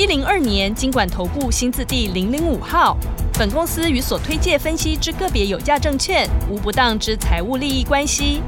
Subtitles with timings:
[0.00, 2.96] 一零二年金管投顾新字第零零五号。
[3.34, 8.40] 本公司与所推介分析之个别有价证券无不当之财务利益关系。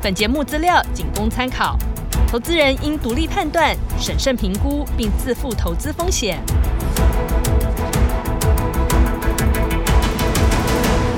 [0.00, 1.76] 本节目资料仅供参考，
[2.26, 6.40] 投资人应独立判断、审慎评估，并自负投资风险。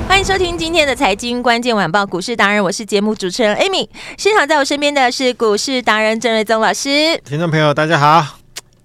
[0.05, 3.87] 欢迎收听今天的财经关键晚报股市达人，我是节目主持人 Amy。
[4.17, 7.17] 现场在我身边的是股市达人郑瑞宗老师。
[7.23, 8.37] 听众朋友，大家好。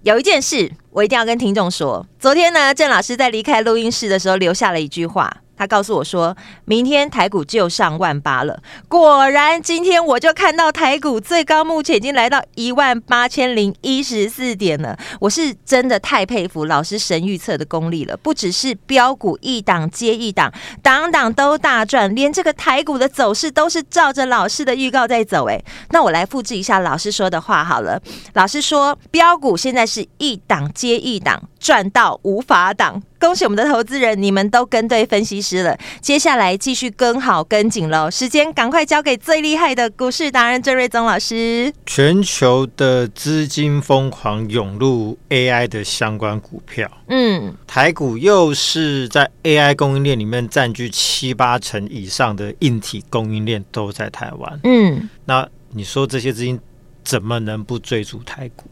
[0.03, 2.05] 有一件事，我一定要跟听众说。
[2.19, 5.42] 昨天呢，郑老师在离开录音室的时候，留下了一句话。
[5.55, 6.35] 他告诉我说，
[6.65, 8.61] 明天台股就上万八了。
[8.87, 14.97] 果然，今天我就看到台股最高，目前已经来到一万八千零一十四点了。
[15.19, 25.47] 我是真的太佩服老师神预测的功力了，不只是标股一档接一档，档档都大赚，连这个台股的走势都是照着老师的预告在走。
[25.47, 28.01] 哎，那我来复制一下老师说的话好了。
[28.33, 33.01] 老师说，标股现在是一档接一档，赚到无法挡。
[33.17, 35.77] 恭喜我们的投资人，你们都跟对分析师了。
[36.01, 41.73] 接下来继续跟好跟紧喽，时间赶快交给最厉害的股市达人郑瑞宗老师。
[41.85, 56.59] 全球的资金疯狂涌入 AI 的相关股票，嗯，台股又是在 AI 供应链里面占据七八成以上的硬体供应链都在台湾，嗯，那你说这些资金
[57.05, 58.65] 怎么能不追逐台股？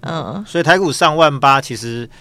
[0.00, 2.18] 嗯，所以台股上万八，其实唉。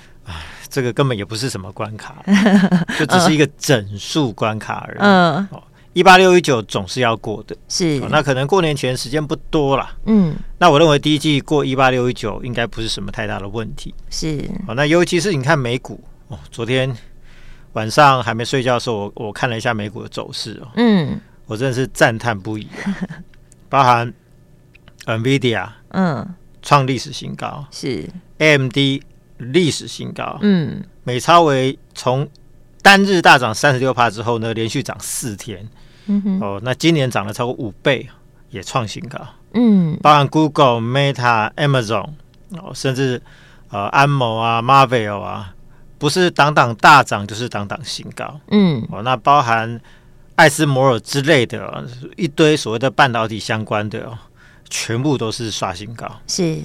[0.69, 2.23] 这个根本也不是什么关卡，
[2.97, 4.97] 就只是一个整数关卡而已。
[4.99, 5.47] 嗯，
[5.93, 7.99] 一八六一九总是要过的，是。
[8.09, 9.89] 那可能过年前时间不多了。
[10.05, 13.93] 嗯，那我认为第一季过一八六一九应该不是什么太大的问题。
[14.09, 14.49] 是。
[14.67, 16.95] 哦，那尤其是你看美股哦，昨天
[17.73, 20.69] 晚上还没睡觉的时候，我我看了一下美股的走势哦。
[20.75, 22.65] 嗯，我真的是赞叹不已，
[23.67, 24.13] 包含
[25.05, 26.25] NVIDIA 嗯
[26.61, 28.77] 创历史新高，是 AMD。
[29.51, 32.27] 历史新高，嗯，美超为从
[32.81, 35.67] 单日大涨三十六帕之后呢，连续涨四天，
[36.05, 38.07] 嗯哼，哦，那今年涨了超过五倍，
[38.49, 39.19] 也创新高，
[39.53, 42.09] 嗯，包含 Google、Meta、Amazon，
[42.51, 43.21] 哦，甚至
[43.69, 45.53] 呃安某啊、Marvell 啊，
[45.97, 49.79] 不是档档大涨，就是档档新高，嗯，哦，那包含
[50.35, 51.85] 艾斯摩尔之类的
[52.15, 54.17] 一堆所谓的半导体相关的，哦，
[54.69, 56.59] 全部都是刷新高，是。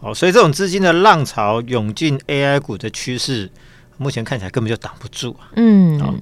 [0.00, 3.50] 哦，所以这种资金的浪潮涌进 AI 股的趋势，
[3.96, 5.48] 目前看起来根本就挡不住啊。
[5.56, 6.14] 嗯，哦，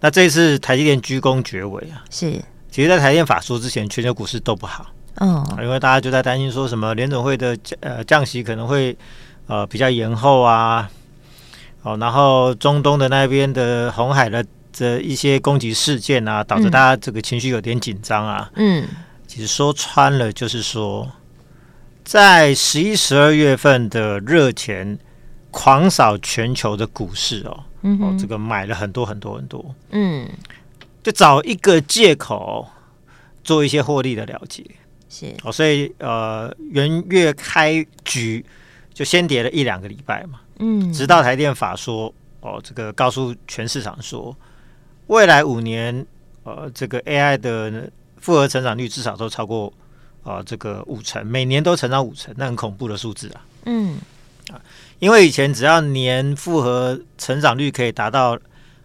[0.00, 2.32] 那这一次台积电鞠躬绝尾啊，是。
[2.70, 4.86] 其实，在台积电法说之前，全球股市都不好。
[5.16, 8.96] 哦，因为大家就在担心说什么联总会的降呃降息可能会
[9.46, 10.90] 呃比较延后啊。
[11.82, 18.50] 哦，然后中东的那边的红海的这一些攻击事件啊，导致大家这个情绪有点紧张啊。
[18.56, 18.86] 嗯，
[19.26, 21.08] 其实说穿了就是说。
[22.10, 24.98] 在十一、十二月份的热钱
[25.52, 30.28] 狂扫全球的股市哦，嗯，哦，这个买了很多很多很多，嗯，
[31.04, 32.68] 就找一个借口
[33.44, 34.64] 做一些获利的了结，
[35.08, 35.32] 是。
[35.44, 38.44] 哦，所以呃，元月开局
[38.92, 44.36] 就先跌了一两个礼拜嘛，嗯，直到台电法说哦，这个告诉全市场说，
[45.06, 46.04] 未来五年
[46.42, 49.72] 呃，这个 AI 的复合成长率至少都超过。
[50.22, 53.40] 啊、呃，这个五成每年都成长五成，那很恐怖的数字啊。
[53.64, 53.98] 嗯，
[54.50, 54.60] 啊，
[54.98, 58.38] 因为以前只要年复合成长率可以达到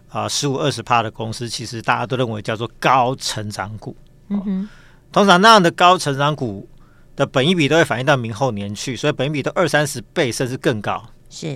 [0.08, 3.96] 啊十五二十趴的公司，其实大家都认为叫做高成长股。
[4.28, 4.68] 嗯哼，
[5.12, 6.68] 通常那样的高成长股
[7.14, 11.02] 的本益比都会反映到明后年去，所以本益比都二三十倍甚至更高。
[11.30, 11.54] 是，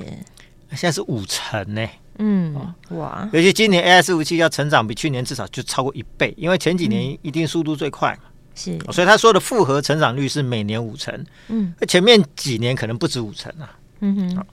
[0.71, 1.87] 现在是五成呢。
[2.23, 2.55] 嗯，
[2.91, 8.30] 哇，尤其今年 AI 伺服器要成长比去年至少就超过一倍，因为前几年一定速度最快嘛。
[8.55, 14.47] 是，所以他说的复合成长率是每年五成，嗯，前面几年可能不止五成啊，嗯哼，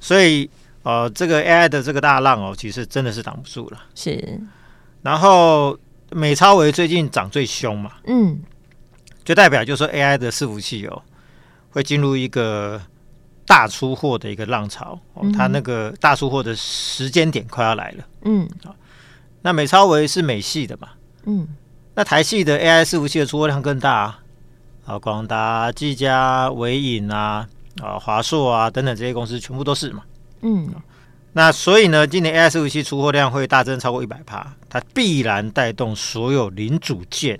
[0.00, 0.48] 所以
[0.82, 4.40] 呃，这个 AI 的这个大浪哦，其实真的是挡不住了，是。
[5.02, 5.78] 然后
[6.10, 8.40] 美超维最近涨最凶嘛，嗯，
[9.24, 11.02] 就代表就是说 AI 的伺服器哦，
[11.70, 12.80] 会进入一个
[13.46, 18.48] 大出货的一个浪潮，哦，它那个大出货的时间点快要来了，嗯，
[19.42, 20.88] 那美超维是美系的嘛，
[21.26, 21.46] 嗯。
[21.94, 24.20] 那台系的 AI 伺服器的出货量更大啊，
[24.86, 27.46] 啊，广达、技嘉、伟影啊，
[27.82, 30.02] 啊，华硕啊等等这些公司全部都是嘛。
[30.40, 30.72] 嗯，
[31.34, 37.38] 那所以呢，今年 AI 伺服器出货量会大增超过一百趴，它必然带动所有零组件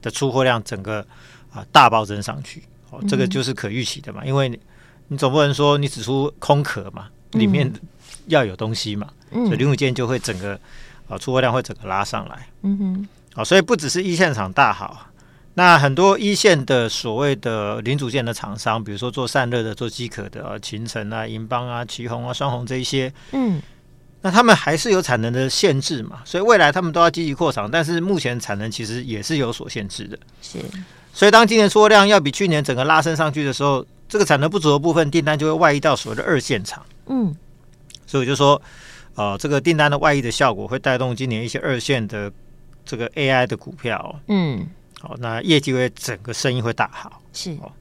[0.00, 1.04] 的出货量整个
[1.52, 4.48] 啊大暴增上去，哦，这个就是可预期的嘛，因为
[5.08, 7.70] 你总不能说你只出空壳嘛，里面
[8.26, 10.58] 要有东西嘛，所以零组件就会整个
[11.08, 15.08] 啊出货量会整个拉上来，嗯哼，好，所以不只是一线厂大好。
[15.54, 23.60] 那很多一线的所谓的零组件的厂商，比如说做散热的、做机壳的啊，秦城啊、银邦啊、奇鋐啊、双红这一些，嗯，
[24.22, 30.18] 那他们还是有产能的限制嘛，所以未来他们都要积极扩厂，但是目前产能其实也是有所限制的。
[30.40, 30.58] 是，
[31.12, 36.82] 所以当今年出货量要比去年整个拉升上去的时候，这个产能不足的部分订单就会外溢到所谓的二线厂。
[37.08, 37.34] 嗯，
[38.06, 38.60] 所以我就说，
[39.16, 42.32] 呃，这个订单的外溢的效果会带动今年一些二线的
[42.84, 44.20] 这个 AI 的股票。
[44.28, 44.66] 嗯。
[45.00, 47.20] 好，那业绩会整个生意会大好。
[47.32, 47.72] 是哦，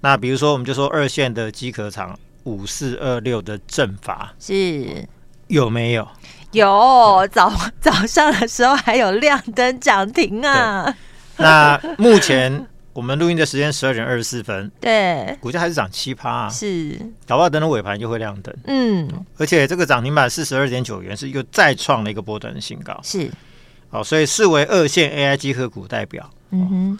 [0.00, 5.06] 那比如说，我们就说二线的机壳厂五四二六的正法是
[5.46, 6.08] 有没有？
[6.50, 10.92] 有，早早上的时候还有亮灯涨停啊。
[11.36, 16.48] 那目前我们录音的时间十二点二十四分， 对，股价还是涨七趴啊。
[16.48, 16.98] 是，
[17.28, 18.52] 搞不好等到尾盘就会亮灯。
[18.66, 22.98] 嗯，而且这个涨停板四十二点九元是一个再创了一个波段的新高。
[23.04, 23.30] 是，
[23.96, 26.28] 好，所以视为二线 AI 集合股代表。
[26.50, 26.98] 嗯哼，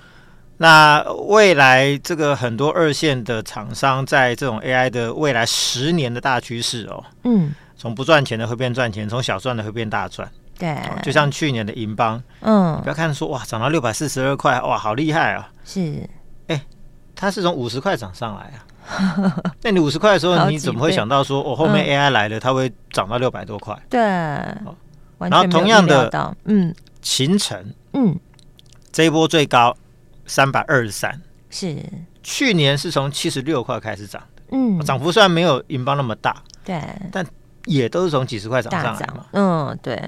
[0.57, 10.27] 那未来这个很多二线的厂商在这种 AI 的未来十年的大趋势哦，嗯，从不赚钱的会变赚钱，从小赚的会变大赚，
[10.59, 16.09] 对，就像去年的银邦，嗯，不要看说哇涨到六百四十二块，哇好厉害啊，是，
[16.47, 16.59] 哎，
[17.15, 23.79] 它是从五十块涨上来啊，那你五十块的时候 你怎么会想到说我后面 AI 来了，它会涨到六百多块？
[23.91, 24.01] 对，
[25.19, 28.19] 然后同样的，嗯，秦城，嗯。
[28.93, 29.77] 这一波最高
[30.25, 31.21] 三百二十三，
[31.51, 31.77] 是。
[32.23, 36.83] 去年是从七十六块开始涨的，嗯，涨幅虽然没有银邦那么大，对，
[37.13, 37.25] 但
[37.67, 40.03] 也都是从几十块涨上来嘛，嗯，对，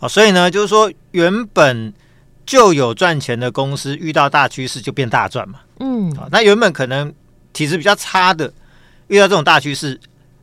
[0.00, 1.94] 哦，所以呢，就是说原本
[2.44, 7.14] 就有赚钱的公司遇到大趋势就变大赚嘛，嗯，好，那原本可能
[7.52, 8.52] 体质比较差的
[9.06, 9.98] 遇到这种大趋势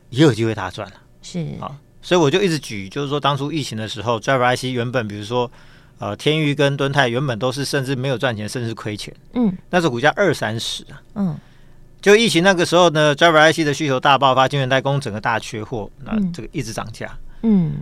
[0.08, 1.46] 也有机会大赚了，是。
[1.60, 5.50] 啊，所以我就一直举，就是说当初疫情的时候，Driver IC 原本比如说。
[6.00, 9.14] 呃，天钰跟敦泰原本都是甚至没有赚钱，甚至亏钱。
[9.34, 10.96] 嗯，那时候股价二三十啊。
[11.16, 11.38] 嗯，
[12.00, 17.14] 就疫情那个时候呢，Driver IC 的需求大爆发，晶圆代工整个大缺货，那这个一直涨价。
[17.42, 17.74] 嗯，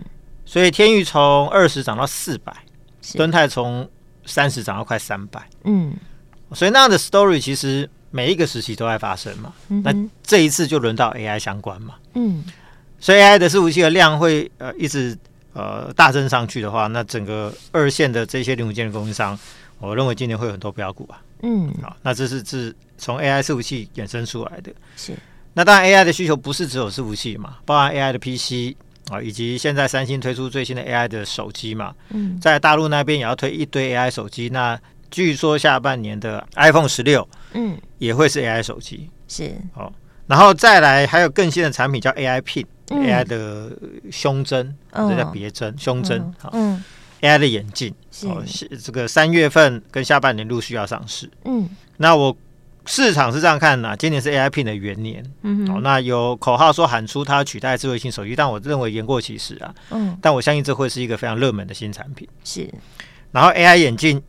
[0.45, 2.53] 所以天钰从二十涨到四百，
[3.13, 3.89] 敦泰从
[4.25, 5.49] 三十涨到快三百。
[5.63, 5.93] 嗯，
[6.51, 9.53] 所以那样的 story 其实每一个时期都在发生嘛。
[9.69, 11.93] 嗯、那这一次就轮到 AI 相关嘛。
[12.15, 12.43] 嗯，
[12.99, 15.17] 所以 AI 的伺服器的量会呃一直。
[15.51, 19.37] 呃，大增上去的话，那整个二线的这些零部件的供应商，
[19.79, 21.19] 我认为今年会有很多标股啊。
[21.41, 24.71] 嗯，好，那这是自从 AI 伺服器衍生出来的。
[24.95, 25.13] 是，
[25.55, 28.77] 那当然 AI 的需求不是只有伺服器嘛，包含 AI 的 PC
[29.11, 31.93] 啊，以及现在三星推出最新的 AI 的手机嘛。
[32.11, 34.49] 嗯，在大陆那边也要推一堆 AI 手机。
[34.49, 34.79] 那
[35.09, 39.09] 据说下半年的 iPhone 十六，嗯，也会是 AI 手机。
[39.27, 39.91] 是，好，
[40.27, 42.65] 然后再来还有更新的产品叫 AI Pin。
[42.89, 43.71] AI 的
[44.11, 46.33] 胸针，这叫别针，胸针。
[46.39, 46.51] 好
[47.21, 47.93] ，AI 的眼镜，
[48.23, 48.43] 哦，
[48.83, 51.29] 这个三月份跟下半年陆续要上市。
[51.45, 52.35] 嗯，那我
[52.85, 55.23] 市场是这样看的，今年是 AI Pin 的元年。
[55.43, 59.75] 嗯，哦，那有口号说喊出它取代智慧型手机，但我认为言过其实啊。
[59.91, 62.27] 嗯，但我相信这会是一个非常热门的新产品。
[62.43, 62.67] 是，
[63.31, 64.21] 然后 AI 眼镜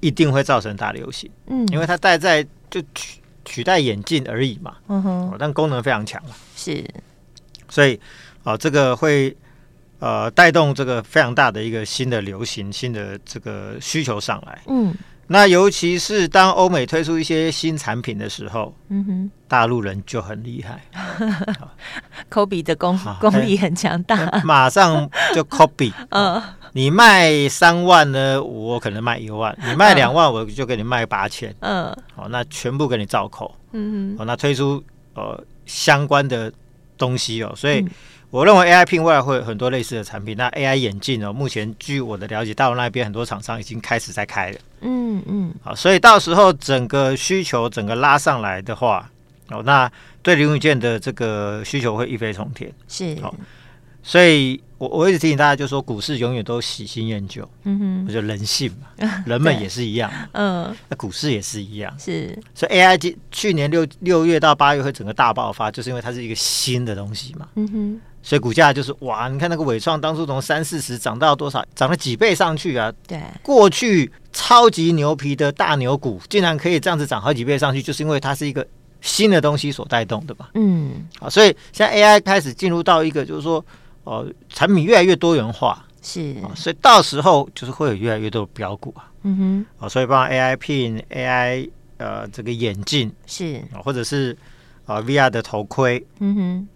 [0.00, 1.30] 一定会造成大流行。
[1.46, 4.74] 嗯，因为它戴在就取取代眼镜而已嘛。
[4.88, 6.34] 嗯哼，但功能非常强啊。
[6.56, 6.84] 是。
[7.72, 7.98] 所以，
[8.44, 9.34] 啊，这个会
[9.98, 14.60] 呃带动这个非常大的一个新的流行，新的这个需求上来。
[14.66, 14.94] 嗯，
[15.28, 20.84] 那尤其是当欧美推出一些新产品的时候，嗯哼，大陆人就很厉害，
[22.30, 25.90] copy 的功功力很强大，马上就 copy。
[26.10, 31.54] 嗯，你卖三万呢，我可能卖一万；你卖两万，我就给你卖八千。
[31.60, 33.54] 嗯，好，那全部给你照扣。
[33.72, 36.52] 嗯哼，好，那推出呃相关的。
[37.02, 37.84] 东西哦，所以
[38.30, 40.36] 我认为 AI Pin 未来会有很多类似的产品。
[40.36, 44.58] 那 AI 眼镜哦，目前据我的了解，大陆那边很多厂商已经开始在开了。
[44.82, 49.10] 嗯嗯，好，所以到时候整个需求整个拉上来的话，
[49.50, 49.90] 哦，那
[50.22, 52.72] 对零组件的这个需求会一飞冲天。
[52.86, 53.34] 是，好，
[54.02, 54.62] 所以。
[54.82, 58.88] 我我一直提醒大家，就是说股市永远都喜新厌旧，嗯哼，我觉得人性嘛，
[59.24, 78.66] 人们也是一样，嗯，那股市也是一样，是，所以 AI 去年六六月到八月会整个大爆发，就是因为它是一个新的东西嘛，嗯哼，所以股价就是哇，你看那个伟创当初从三四十涨到多少，涨了几倍上去啊，对，过去超级牛皮的大牛股竟然可以这样子涨好几倍上去，就是因为它是一个
[79.00, 83.64] 新的东西所带动的嘛，嗯，好，所以现在 AI 开始进入到一个就是说。
[84.04, 89.10] 哦，产品越来越多元化，是，所以到时候就是会有越来越多的标股啊。
[89.22, 94.36] 嗯哼，哦，所以帮 AI Pin、AI 呃这个眼镜是或者是
[94.84, 96.68] 啊、呃、VR 的头盔，嗯哼，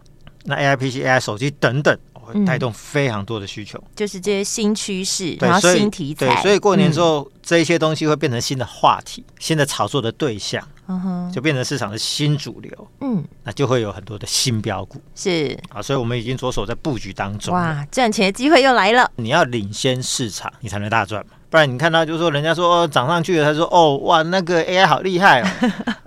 [0.45, 1.99] 那 AI PC、AI 手机等等。
[2.26, 10.66] 会带动非常多的需求，就是这些新趋势，对然后新题材，对，所以过年之后，嗯、这一些东西会变成新的话题、新的炒作的对象，
[11.33, 15.59] 就变成市场的新主流，嗯，那就会有很多的新标股，是。
[15.71, 21.33] 啊，所以我们已经着手在布局当中，哇，赚钱的机会又来了，你要领先市场，你才能大赚嘛。
[21.49, 25.47] 不然你看到就是说，人家说哦涨上去了，他说哦哇那个 AI 好厉害哦，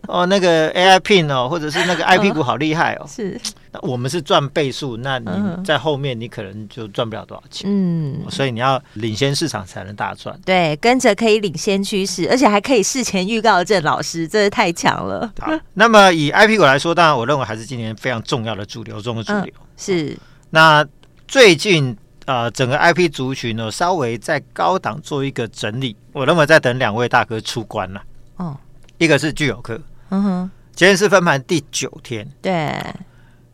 [0.21, 3.39] 哦那个 AI Pin 哦，或者是那个 IP 股好厉害哦，是。
[3.71, 5.29] 那我们是赚倍数，那你
[5.63, 7.69] 在后面你可能就赚不了多少钱。
[7.71, 10.37] 嗯，所以你要领先市场才能大赚。
[10.43, 15.31] 对，跟着可以领先趋势，而且还可以事前预告的郑老师，真是太强了。
[15.39, 19.53] 好，那么以 IP 股来说，当然我认为还是今年非常重要的主流中的主流。
[19.55, 20.17] 嗯、是。
[20.49, 20.85] 那
[21.27, 21.95] 最近。
[22.29, 25.95] 呃，整个 IP 族群呢，稍微在高档做一个整理。
[26.13, 28.03] 我认为在等两位大哥出关了。
[28.35, 28.55] 哦，
[28.99, 32.71] 一个是聚友客，嗯哼，今天是分盘第九天，对。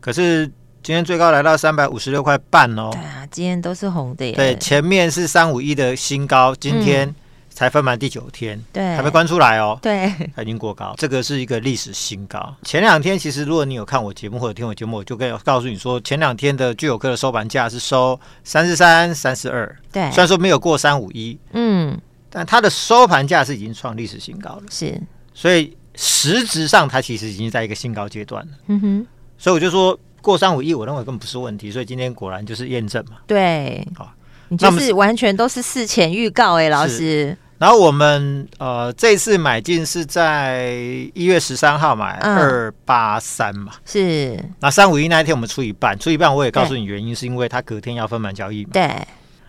[0.01, 0.45] 可是
[0.83, 2.89] 今天最高来到三百五十六块半哦。
[2.91, 4.33] 对啊，今天都是红的耶。
[4.33, 7.15] 对，前面是三五一的新高，今天。
[7.55, 9.79] 嗯才分完第九天，对，还没关出来哦。
[9.81, 12.53] 对，它已经过高，这个是一个历史新高。
[12.63, 19.73] 前两天其实，如果你有看我节目或者听我节目，我就可以告诉你说，前两天的聚友科的收盘价是收三十三、三十二。
[19.89, 21.97] 对，虽然说没有过三五一，嗯，
[22.29, 24.63] 但它的收盘价是已经创历史新高了。
[24.69, 25.01] 是，
[25.33, 28.51] 所以实质上它其实已经在一个新高阶段了。
[28.67, 29.07] 嗯哼，
[29.37, 31.71] 所以我就说过三五一，我认为根本不是问题。
[31.71, 33.15] 所以今天果然就是验证嘛。
[33.25, 34.11] 对，好，
[34.49, 37.37] 你就是完全都是事前预告哎，老师。
[37.57, 40.67] 然后我们呃这次买进是在
[41.13, 44.37] 一月十三号买二八三嘛，是。
[44.59, 48.71] 那三五一那一天我们出一半，出一半我也告诉你原因，是因为它隔天要分盘交易嘛。
[48.73, 48.87] 对。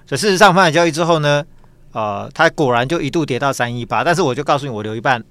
[0.06, 1.44] 所以事实上分盘交易之后呢，
[1.92, 5.22] 呃，它果然就一度跌到三一八，但是我就告诉你，我留一半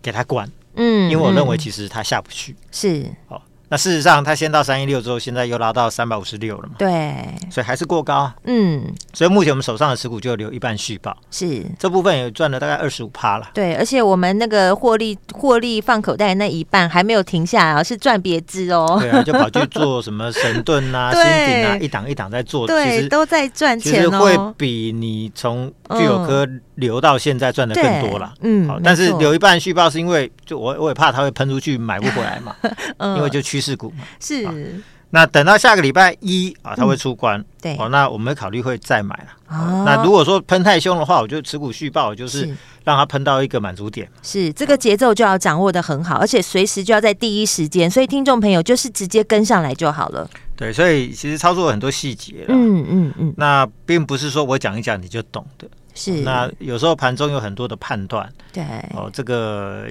[0.00, 2.56] 给它关，嗯，因为我认为其实它下不去。
[2.72, 3.04] 是。
[3.28, 3.42] 好。
[3.68, 6.74] 那事实上，它先到三一六之后，现在又拉到三百五十六了嘛？
[6.78, 7.14] 对，
[7.50, 8.32] 所以还是过高。
[8.44, 13.48] 嗯，所以目前我们手上的持股就留一半续报，是这部分也赚了大概二十五趴了。
[13.52, 18.98] 对，而且我们那个获利获利放口袋那一半还没有停下来，是赚别支哦。
[19.00, 23.96] 对啊，就跑去做什么神盾啊、 新鼎啊，一档一档在做，对，其实都在赚钱哦。
[23.96, 26.46] 其实会比你从具有科
[26.76, 28.32] 留到现在赚的更多了。
[28.40, 32.56] 嗯，好，但是留一半续报是因为就我我也怕它会喷出去买不回来嘛，
[33.16, 34.04] 因为就趋势股嘛。
[34.20, 34.80] 是。
[35.10, 39.56] 那等到下个礼拜一啊，它会出关，对哦，那我们考虑会再买了。
[39.56, 42.44] 哦，那如果说喷太凶的话，我就持股续报，就是
[42.82, 44.06] 让它喷到一个满足点。
[44.22, 50.28] 是这个节奏就要掌握的很好，而且随时就要在第一时间，所以听众朋友就是直接跟上来就好了。
[50.56, 52.46] 对，所以其实操作很多细节了。
[52.48, 55.68] 嗯嗯嗯，那并不是说我讲一讲你就懂的。
[55.96, 58.32] 是，那有时候盘中有很多的判断。
[58.52, 58.62] 对
[58.94, 59.86] 哦，这个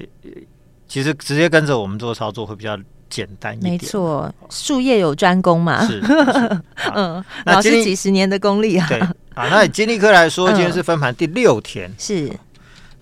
[0.88, 2.78] 其实直接跟着我们做操作会比较。
[3.08, 5.86] 简单一点，没错，术业有专攻嘛。
[5.86, 6.02] 是，
[6.92, 8.84] 嗯，老师几十年的功力啊。
[8.88, 12.28] 对啊，那以金立科来说，今天是分盘第六天，是。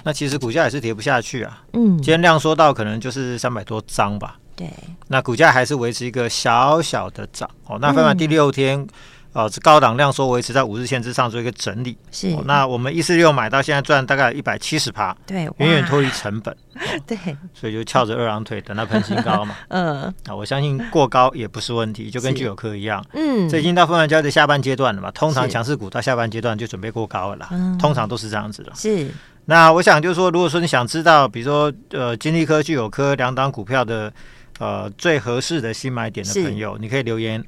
[0.02, 1.62] 那其实股价也是跌不下去啊。
[1.72, 4.36] 嗯，今天量缩到可能就是三百多张吧。
[4.54, 4.68] 对。
[5.08, 7.78] 那股价还是维持一个小小的涨哦。
[7.80, 8.78] 那分盘第六天。
[8.78, 8.86] 哦，
[9.48, 12.28] 这高档量缩维持在五日线之上做一个整理，是。
[12.34, 17.18] 哦、那我们一四六买到现在赚大概一百七十趴，对，远远脱离成本， 哦、对，
[17.52, 19.56] 所以就翘着二郎腿等它喷新高嘛。
[19.68, 25.10] 嗯，啊，我相信过高也不是问题，就跟聚友科一样，嗯，这已经到分盘交易的下半阶段了嘛。
[25.10, 28.72] 通常强势股到下半阶段就准备过高了啦，嗯，通常都是这样子的。
[28.76, 29.10] 是。
[29.46, 34.10] 那我想就是说，如果说你想知道，比如说呃，金立科、聚友科两档股票的
[34.58, 37.44] 呃最合适的新买点的朋友，你可以留言。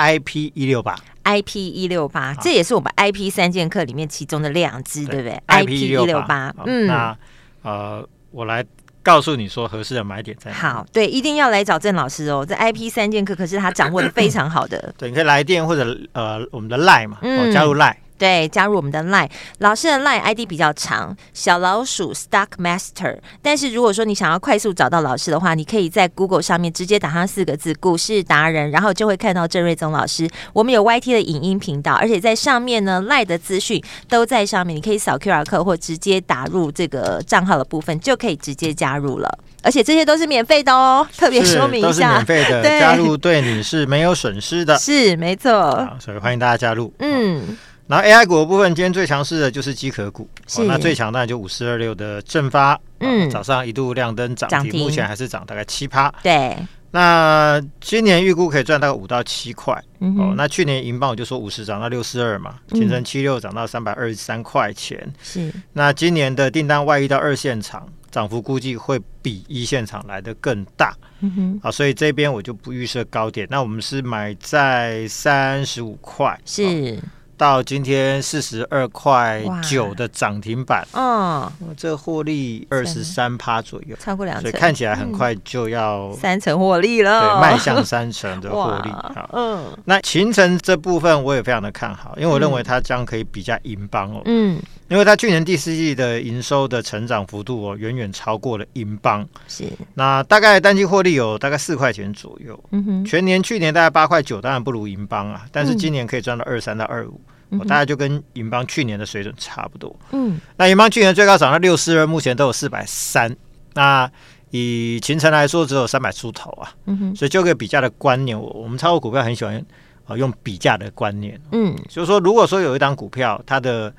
[0.00, 7.16] IP 一六八，IP 一六八，这也是我们 IP 三剑客里面其中的两支，对不对？IP 一六八，嗯，那
[7.62, 8.64] 呃，我来
[9.02, 10.56] 告诉你说合适的买点在哪。
[10.56, 12.44] 好，对，一定要来找郑老师哦。
[12.46, 14.92] 这 IP 三剑客可是他掌握的非常好的。
[14.98, 17.96] 对，你可以来电或者呃我们的 Line 嘛，嗯，加入 Line。
[18.20, 23.16] 对，加入我们的 Line 老师的 Line ID 比较长，小老鼠 Stock Master。
[23.40, 30.28] 但是如果说你想要快速找到老师的话，你可以在 Google 上面直接打上四个字“股市达人”，然后就会看到郑瑞宗老师。
[30.52, 39.38] 我们有 YT 的影音频道，而且在上面呢，Line 的资讯都在上面，你可以扫 QR code 或直接打入这个账号的部分，就可以直接加入了。
[39.62, 45.88] 而且这些都是免费的哦，特别说明一下，免费的， 加入对你是没有损失的，是没错。
[45.98, 47.56] 所以欢迎大家加入，嗯。
[47.90, 56.08] 然后 AI 股的部分，今天最强势的就是机壳股，是哦、那最强当然就五四二六的正发，嗯，早上一度亮灯涨停，目前还是涨大概七趴。
[56.22, 56.56] 对，
[56.92, 59.76] 那今年预估可以赚到五到七块。
[59.98, 65.12] 嗯、哦，那去年银棒我就说五十涨到六四二嘛，勤诚七六涨到三百二十三块钱。
[65.20, 65.52] 是。
[65.72, 70.94] 那今年的订单外溢到二线厂，涨幅估计会比一线厂来的更大。
[71.22, 71.60] 嗯哼。
[71.60, 73.48] 好，所以这边我就不预设高点。
[73.50, 76.40] 那我们是买在三十五块。
[76.44, 76.62] 是。
[76.62, 76.96] 哦
[77.40, 88.90] 到今天四十二块九的涨停板，嗯，这获利二十三趴左右，超过两成，所以看起来很快就要、嗯、三成获利了，对，迈向三成的获利。
[89.16, 107.18] 好，嗯，那秦城这部分我也非常的看好，因为我认为它将可以比较银邦哦，嗯，因为它去年第四季的营收的成长幅度哦，远远超过了银邦，是，那大概单季获利有大概四块钱左右，嗯哼，全年去年大概八块九，当然不如银邦啊，但是今年可以赚到二三到二五。
[107.58, 109.94] 我大概就跟银邦去年的水准差不多。
[110.12, 113.34] 嗯，那银邦去年最高涨到六四二，目前都有四百三。
[113.74, 114.10] 那
[114.50, 116.72] 以秦城来说，只有三百出头啊。
[116.86, 119.64] 嗯哼，所以就个比价的观念，我我们超过股票很喜欢
[120.06, 121.40] 啊用比价的观念。
[121.52, 123.92] 嗯，就是说，如果说有一档股票，它的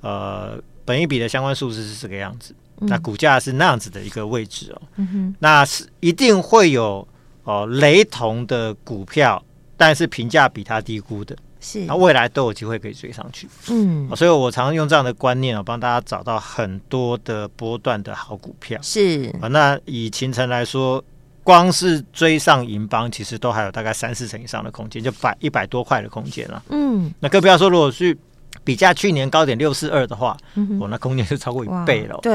[0.00, 4.82] 呃本一比的相关数字是这个样子，那股价是那样子的一个位置哦。
[4.96, 7.06] 嗯哼，那是一定会有
[7.44, 9.42] 哦、呃、雷同的股票，
[9.76, 11.36] 但是评价比它低估的。
[11.66, 18.78] 是，那未来都有机会可以追上去，嗯，所以我常常用这样的观念啊，帮大家找到很多的波段的好股票。
[18.80, 21.02] 是啊，那以秦晨来说，
[21.42, 26.62] 光是追上银邦，其实都还有大概三四成以上的空间，就百一百多块的空间了。
[26.68, 28.16] 嗯，那更不要说，如果去
[28.62, 32.16] 比价去年高点六四二的话，嗯，我那空间就超过一倍了。
[32.22, 32.32] 对，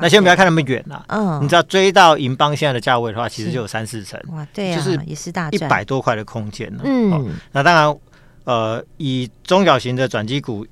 [0.00, 1.04] 那先不要看那么远了。
[1.08, 4.20] 嗯，你知道追到银邦现在的价位的话，其实就有三四成。
[4.32, 6.82] 哇，对啊，就是也是大一百多块的空间了。
[6.84, 7.98] 嗯，那当然。
[8.46, 10.64] 呃，以中小型的转机股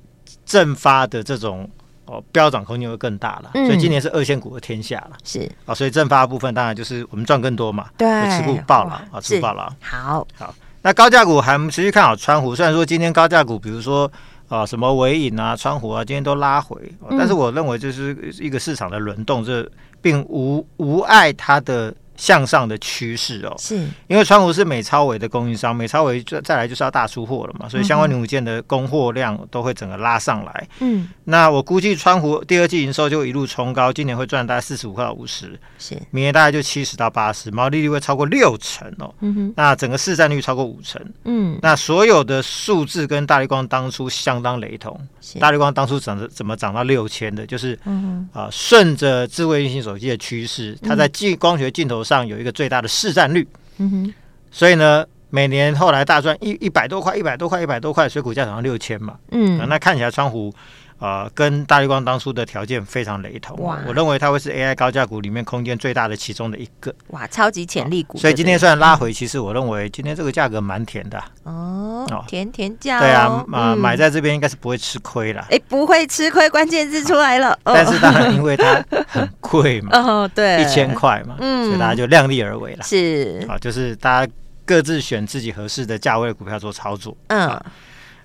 [0.45, 1.69] 正发的这种
[2.05, 5.41] 哦，飙涨空间会更大了，嗯，所以今年是二线股的天下了，是。
[5.65, 10.25] 啊，哦，所以正发的部分当然就是我们赚更多嘛，对，持股爆了啊，持股爆了，好。
[10.37, 14.09] 好，那高价股还持续看好川湖，虽然说今天高价股，比如说
[14.47, 16.77] 啊、呃、什么尾影啊、川湖啊，今天都拉回，
[17.09, 19.69] 嗯，但是我认为就是一个市场的轮动，这
[20.01, 21.93] 并无无碍它的。
[22.17, 23.75] 向上的趋势哦，是。
[24.07, 30.67] 因为川湖是美超维的供应商，美超维再再来就是要大出货了嘛，所以相关零组件的供货量都会整个拉上来。
[30.79, 35.95] 嗯，那我估计川湖第二季营收就一路冲高，今年会赚大概四十五块到五十，是。
[36.11, 39.13] 明年大概就七十到八十，毛利率会超过六成哦。
[39.21, 41.01] 嗯哼，那整个市占率超过五成。
[41.23, 44.99] 嗯，那所有的数字跟大立光当初相当雷同。
[45.39, 47.45] 大立光当初涨怎么涨到六千的？
[47.45, 54.13] 就是嗯啊，顺着智慧运行手机的趋势，它在镜光学镜头上有一个最大的市占率，嗯哼，
[54.51, 60.53] 所以呢，每年后来大赚一一百多块，一百多块，一百多块，所以股价涨到六千嘛，嗯，那看起来川湖
[60.97, 84.31] 啊，跟大立光当初的条件非常雷同，哇，我认为它会是 AI 高价股里面空间最大的其中的一个，哇，超级潜力股，所以今天虽然拉回，其实我认为今天这个价格蛮甜的，哦，甜甜价，对啊，啊，买在这边应该是不会吃亏了，哎，不会吃亏，关键字出来了， 但是当然因为它很贵嘛， 哦，对，一千块嘛，嗯，所以大家就量力而为了，是，啊，就是大家
[84.65, 87.61] 各自选自己合适的价位的股票做操作，嗯。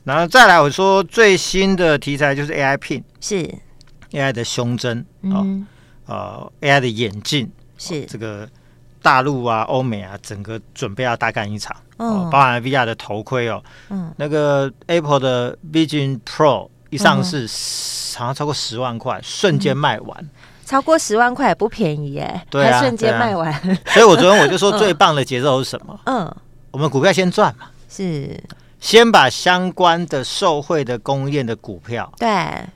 [0.05, 3.49] 然后再来，我说最新的题材就是 AI Pin，是。
[4.13, 5.47] AI 的胸针啊，
[6.07, 8.05] 呃，AI 的眼镜是。
[8.07, 8.49] 这个
[9.01, 17.43] 大陆啊、欧美啊，整个准备要大干一场哦，包含 VR 的头盔哦，嗯，那个 Apple 的 Vision Pro 一上市，
[18.19, 20.29] 好像超过十万块，瞬间卖完，
[20.67, 23.53] 超过十万块也不便宜耶，对啊，瞬间卖完，
[23.87, 25.99] 所以我昨天我就说 最棒的节奏是什么？
[26.07, 26.37] 嗯，
[26.73, 28.37] 我们股票先赚嘛，是。
[28.81, 32.29] 先把相关的受惠的供应链的股票，对，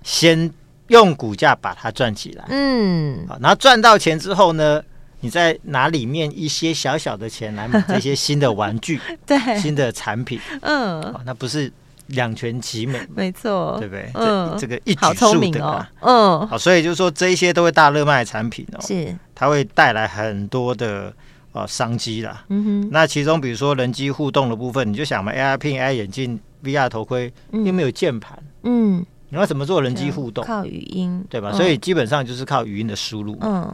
[0.02, 0.52] 先
[0.88, 4.82] 用股价把它赚起来，嗯，好，然后赚到钱之后呢，
[5.20, 11.72] 你再拿里面一些小小的钱来买这些新的玩具， 对，新的产品，嗯，那不是
[12.08, 14.10] 两全其美，没错，对不对？
[14.12, 21.10] 嗯，这，这个一举数得，哦，嗯，好，所以就是说这一些都会大热卖的产品哦，是，它会带来很多的。
[21.54, 30.44] 哦，商机啦，嗯哼，那其中比如说人机互动的部分，你就想嘛，AR Pin、AR 眼镜、VR 头盔，又没有键盘，嗯，你要怎么做人机互动？
[30.44, 31.52] 靠语音，对吧？
[31.52, 33.72] 所以基本上就是靠语音的输入，嗯，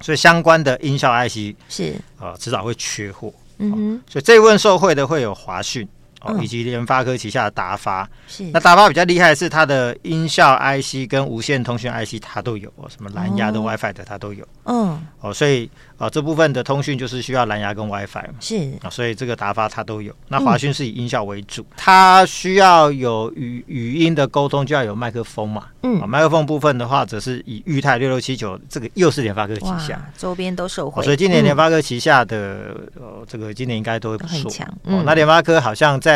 [0.00, 5.86] 所以相关的音效 IC 是啊，迟早会缺货，嗯哼，所以这一问受惠的会有华讯，
[6.24, 8.08] 哦，以及联发科旗下的达发。
[8.26, 8.44] 是。
[8.52, 14.46] 那达发比较厉害的是它的音效 IC 跟无线通讯 IC 它都有哦，什么蓝牙的、WiFi 的它都有。
[14.64, 15.00] 嗯。
[15.20, 18.34] 哦，所以啊，这部分的通讯就是需要蓝牙跟 WiFi 嘛。
[18.40, 18.56] 是。
[18.82, 20.14] 啊，所以这个达发它都有。
[20.28, 25.66] 那华讯是以音效为主，它需要有语语音的沟通，就要有麦克风嘛。
[25.82, 26.08] 嗯。
[26.08, 31.02] 麦克风部分的话，则是以裕泰六六七九，这个又是联发科旗下，周边都受惠。
[31.02, 34.50] 所以今年联发科旗下的呃，这个今年应该都会不错。
[34.84, 36.13] 哦，那联发科好像在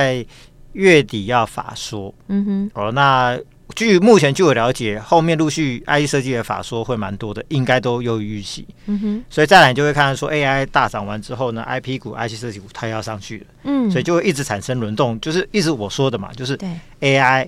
[0.72, 2.14] 月底要法说。
[2.28, 2.70] 嗯哼。
[2.74, 3.38] 哦，那。
[3.76, 8.66] 据目前据我了解，后面陆续 IC 设计的法说会蛮多的，应该都优于预期。
[8.87, 13.44] 嗯哼，所以再来你就会看到说 AI 大涨完之后呢，IP 股、IC 设计股它要上去了。
[13.64, 16.56] 嗯，所以就会一直产生轮动，就是一直我说的嘛，就是
[17.00, 17.46] AI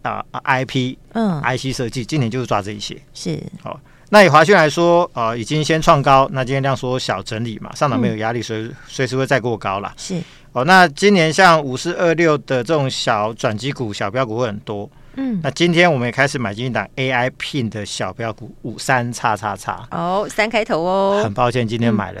[0.00, 2.96] 啊 IP 嗯 IC 设计，今年就是抓这一些。
[3.12, 9.92] 是，好，那以华讯来说，呃，已经先创高，那今天量缩小整理嘛，上档没有压力，随随时会再过高了。
[9.98, 10.18] 是，
[10.54, 14.88] 哦，那今年像五四二六的这种小转机股、小标股会很多。
[15.16, 21.20] 嗯，那今天我们也开始买进一档 AI Pin 的小标股五三叉叉叉哦，三开头哦。
[21.24, 22.20] 很抱歉，今天买了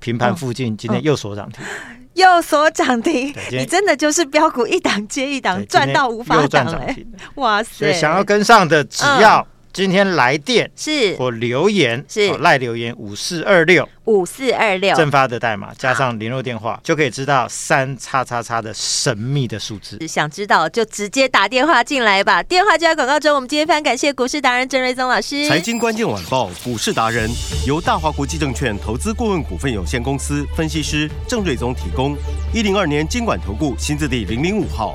[0.00, 1.62] 平盘附近，今天又锁涨停，
[2.14, 3.34] 又锁涨停。
[3.50, 6.96] 你真的就是标股一档接一档，赚到无法涨哎！
[7.34, 9.46] 哇塞，想要跟上的只要。
[9.74, 20.06] 今天来电是或留言是赖留言五四二六五四二六正发的代码加上联络电话就可以知道三叉叉叉的神秘的数字。
[20.06, 22.40] 想知道就直接打电话进来吧。
[22.40, 23.34] 电话就在广告中。
[23.34, 25.48] 我们今天非常感谢股市达人郑瑞宗老师。
[25.48, 27.28] 财经关键晚报股市达人
[27.66, 32.16] 由大华国际证券投资顾问股份有限公司分析师郑瑞宗提供。
[32.52, 34.94] 一零二年经管投顾新字第零零五号。